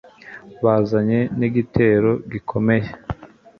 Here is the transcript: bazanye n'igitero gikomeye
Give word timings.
bazanye 0.63 1.19
n'igitero 1.37 2.11
gikomeye 2.31 2.89